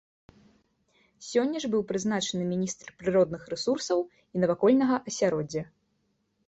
[1.31, 5.63] Сёння ж быў прызначаны міністр прыродных рэсурсаў і навакольнага асяроддзя.